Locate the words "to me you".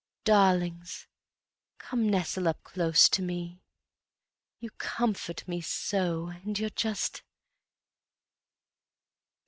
3.09-4.71